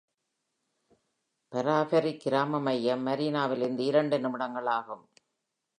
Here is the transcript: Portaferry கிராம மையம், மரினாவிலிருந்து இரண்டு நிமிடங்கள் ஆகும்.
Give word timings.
Portaferry 1.51 2.13
கிராம 2.17 2.59
மையம், 2.59 3.07
மரினாவிலிருந்து 3.07 3.79
இரண்டு 3.79 4.19
நிமிடங்கள் 4.19 4.69
ஆகும். 4.77 5.03